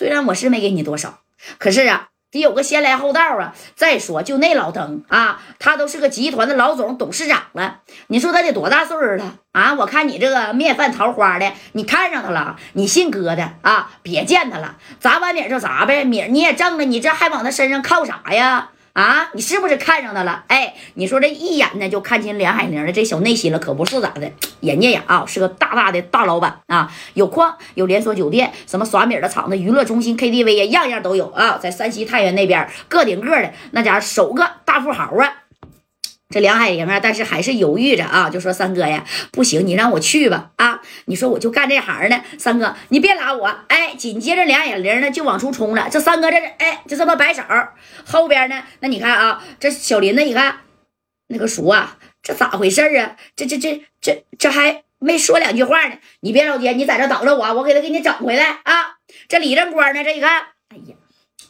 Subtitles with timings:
[0.00, 1.18] 虽然我是没给你多少，
[1.58, 2.06] 可是啊。
[2.30, 3.54] 得有个先来后到啊！
[3.74, 7.80] 再说，就那老登啊，他都是个集团的老总、董事长了。
[8.06, 9.74] 你说他得多大岁数了啊？
[9.74, 12.56] 我看你这个面泛桃花的，你看上他了？
[12.74, 13.90] 你信哥的啊？
[14.02, 18.70] 别见他了，砸碗米就砸呗，米你也挣了，你这还往他身上靠啥呀？
[18.92, 20.44] 啊，你是不是看上他了？
[20.48, 24.30] 哎，你说这一眼呢就看清梁海玲的这小内心了，可不是咋的？
[24.60, 31.56] 人家呀啊是个大大的大老板啊，有矿，有连锁酒店，什么耍米的厂子、娱乐中心、KTV 呀，样样都有啊。
[31.56, 35.39] 在山西太原那边，个顶个的那家伙首个大富豪啊。
[36.32, 40.80] 这梁海玲啊，但是还是犹豫着啊，就说三哥呀，不行，你让我去吧啊！
[41.06, 43.52] 你说我就干这行呢，三哥你别拉我。
[43.66, 47.42] 哎，紧接着梁海玲呢就往出冲了，这三哥这是哎就这么摆手，
[48.06, 50.60] 后边呢，那你看啊，这小林子，你看
[51.26, 53.16] 那个叔啊，这咋回事啊？
[53.34, 58.98] 这这这这这还没说两句话呢，你别着急，你在这等着我，我给他给你整回来啊！
[59.26, 60.99] 这李正光呢，这一看，哎呀。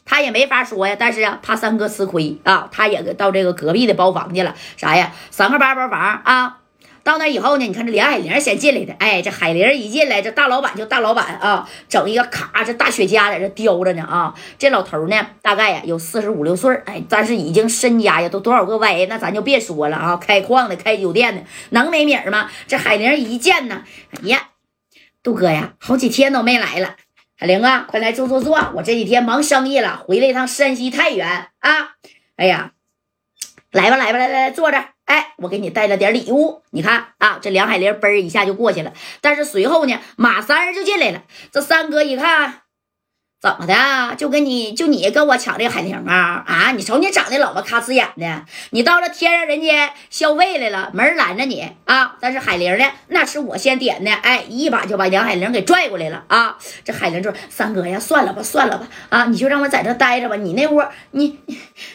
[0.05, 4.55] 他也没法说呀，但是啊，怕三哥吃亏啊，他也到这个隔壁的包房去了。
[4.77, 5.13] 啥呀？
[5.29, 6.57] 三个八包房啊！
[7.03, 14.35] 到那以后呢，你看这梁海玲先进来的，哎，这海玲一进来，这大老板就大老板啊，整一个卡，这大雪茄在这叼着呢啊。
[14.59, 20.17] 这老头呢，大概呀有四十五六岁哎，但是已经身家呀都多少个歪，那咱就别说了啊。
[20.17, 22.51] 开矿的，开酒店的，能没米吗？
[22.67, 23.81] 这海玲一见呢，
[24.11, 24.49] 哎呀，
[25.23, 26.97] 杜哥呀，好几天都没来了。
[27.41, 28.71] 海玲啊，快来坐坐坐！
[28.75, 31.95] 我这几天忙生意了，回来一趟山西太原啊。
[32.35, 32.73] 哎呀，
[33.71, 34.89] 来吧来吧，来来来，坐着。
[35.05, 38.93] 哎，我给你带了点礼物，你看啊，这梁海玲嘣一下就过去了。
[39.21, 41.23] 但是随后呢，马三儿就进来了。
[41.51, 42.60] 这三哥一看。
[43.41, 44.15] 怎么的？
[44.17, 46.71] 就跟你就你跟我抢这个海玲啊啊！
[46.77, 52.15] 你瞅你长得老么咔呲眼的，你到了天上人家消费来了，没人拦着你啊！
[52.21, 56.55] 但是海玲呢，那是我先点的，哎，一把就把杨海玲给拽过来了啊！
[56.85, 61.39] 这海玲说：“三哥呀，算了吧，算了吧，啊，你就让我在这待着吧，你那屋你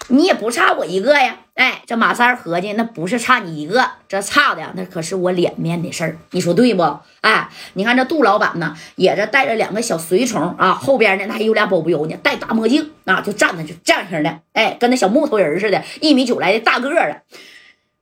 [0.08, 7.00] 你也不差我一个呀。”哎，这马三合计，那不是差你一个，这差的那可是我脸面的事儿，你说对不？
[7.22, 17.22] 哎，你看这杜老板呢，也这带着两个小随从啊，后边呢那还有俩保镖呢，戴大墨镜啊，就站着就这样型的，哎，跟那小木头人似的，一米九来的大个的。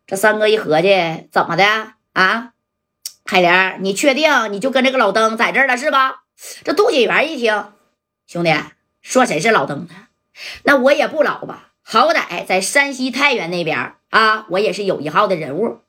[0.07, 1.65] 这三哥一合计，怎么的
[2.13, 2.51] 啊？
[3.25, 6.25] 海莲，你确定你就跟这个老登在这儿了是吧？
[6.65, 7.67] 这杜锦元一听，
[8.27, 8.53] 兄弟
[9.01, 9.95] 说谁是老登呢？
[10.65, 11.71] 那我也不老吧。
[11.85, 15.81] 好歹在山西太原那边啊，我也是有一号的人物。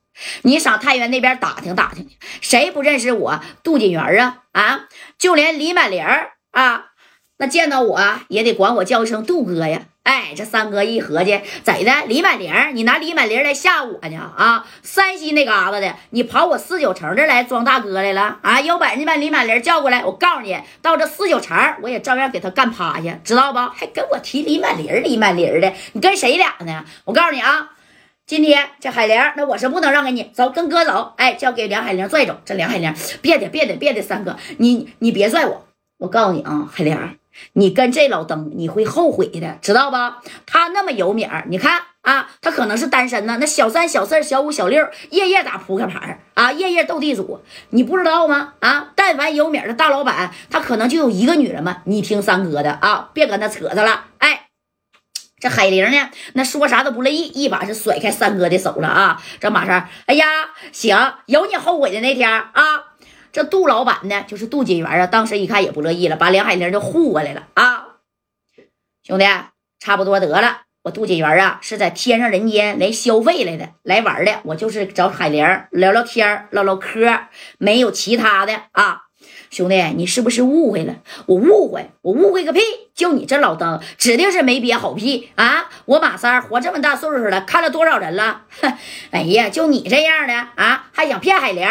[0.44, 4.44] 你上太原那边打听打听去，谁不认识我杜锦元啊？
[4.52, 6.06] 啊，就连李满玲
[6.52, 6.92] 啊，
[7.38, 9.82] 那见到我也得管我叫一声杜哥呀。
[10.04, 11.92] 哎，这三哥一合计，怎的？
[12.08, 14.32] 李满玲，你拿李满玲来吓我呢？
[14.38, 18.38] 啊，山西那嘎达的，你跑我四九城这来装大哥来了？
[18.44, 23.58] 啊，有本事把李满玲叫过来，我告诉你，到这四九城，我也照样给他干趴下，知道不？
[23.58, 26.86] 还跟我提李满玲，李满玲的，你跟谁俩呢？
[27.06, 27.72] 我告诉你啊，
[28.28, 31.14] 今天这海玲，那我是不能让给你，走，跟哥走。
[31.18, 32.40] 哎，交给梁海玲拽走。
[32.46, 35.66] 这梁海玲，别的，别的，别的，三哥，你你别拽我，
[35.98, 37.18] 我告诉你啊，海玲。
[37.54, 40.22] 你跟这老登，你会后悔的，知道吧？
[40.46, 43.38] 他那么有名儿，你看啊，他可能是单身呢。
[43.40, 48.54] 那小三、小四、小五、小六，夜夜打扑克牌啊，夜夜斗地主，你不知道吗？
[48.60, 51.78] 啊，但凡有名的大老板，他可能就有一个女人嘛。
[51.86, 54.06] 你听三哥的啊，别跟他扯他了。
[54.20, 54.48] 哎，
[55.40, 59.22] 这海玲呢，那说啥都不乐意，一把是甩开三哥的手了啊。
[59.40, 60.26] 这马上，哎呀，
[60.72, 62.52] 行，有你后悔的那天啊。
[63.36, 65.06] 这杜老板呢，就是杜锦元啊。
[65.08, 67.88] 当时一看也不乐意了，把梁海玲就护过来了啊。
[69.04, 69.26] 兄弟，
[69.78, 70.62] 差不多得了。
[70.84, 74.40] 我杜锦元啊，是在天上人间来消费来的，来玩的。
[74.46, 79.02] 我就是找海玲聊聊天唠唠嗑，没有其他的啊。
[79.50, 80.96] 兄弟，你是不是误会了？
[81.26, 82.62] 我误会，我误会个屁！
[82.94, 85.70] 就你这老登，指定是没憋好屁啊！
[85.84, 88.44] 我马三活这么大岁数了，看了多少人了？
[88.62, 88.74] 哼
[89.12, 91.68] 哎呀，就你这样的啊，还想骗海玲？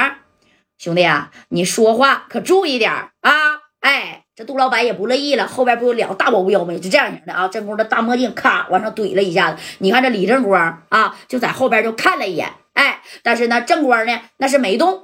[0.78, 3.32] 兄弟啊，你说话可注意点啊！
[3.80, 6.74] 哎，这杜老板也不乐意了，后边不有两个大保镖吗？
[6.74, 7.48] 就这样型的啊！
[7.48, 9.62] 正光的大墨镜咔往上怼了一下子。
[9.78, 15.02] 你看这李正光啊，就在后边就看了一眼，哎，但是呢，正光呢那是没动。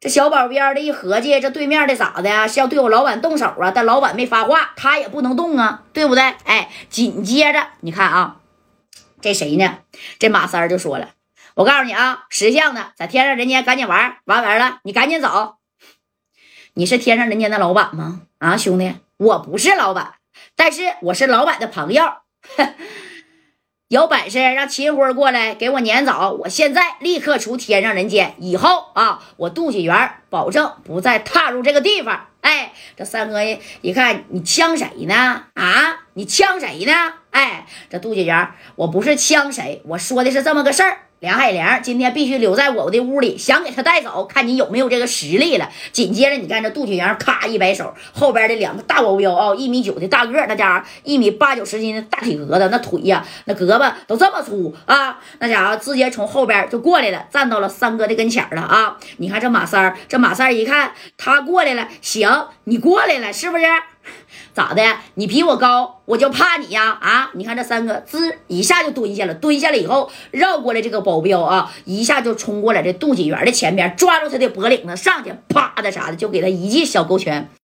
[0.00, 2.48] 这小保镖的一合计，这对面的咋的呀？
[2.48, 3.70] 是要对我老板动手啊？
[3.74, 6.22] 但老板没发话，他也不能动啊，对不对？
[6.44, 8.36] 哎，紧接着你看啊，
[9.20, 9.78] 这谁呢？
[10.18, 11.10] 这马三就说了。
[11.54, 15.56] 我告诉你啊，识相的在天上人间赶紧玩玩完了，你赶紧走。
[16.74, 18.22] 你是天上人间的老板吗？
[18.38, 20.14] 啊，兄弟，我不是老板，
[20.56, 22.04] 但是我是老板的朋友。
[23.88, 32.28] 有本事让秦辉过来给我撵走，我现在立刻出天上人间，以后啊，我杜启元保证不再踏入这个地方。
[32.40, 33.40] 哎，这三哥
[33.80, 35.46] 一看你呛谁呢？
[35.54, 37.14] 啊，你呛谁呢？
[37.32, 41.08] 哎，这杜启元，我不是呛谁，我说的是这么个事儿。
[41.20, 45.68] 梁海玲今天必须留在我的屋里，想给他带走，看你有没有这个实力了。
[45.92, 58.96] 紧接着，你看这杜雪阳咔一摆手，后边的两个大保镖啊，一米九的大个，那家伙一米八九十斤的大体格子，那腿呀，那胳膊都这么粗啊，那家伙直接从后边就过来了，站到了三哥的跟前了啊！
[59.18, 63.64] 你看这马三，这马三一看他过来了，行，你过来了是不是？
[64.54, 64.82] 咋的？
[65.14, 66.98] 你比我高，我就怕你呀？
[67.00, 67.30] 啊！
[67.34, 77.50] 你看这三个滋一下就蹲下了，蹲下了以后绕过来这个保镖啊，一下就冲过来这杜锦元的前边，抓住他的脖领子上去，啪的啥的就给他一记小勾拳。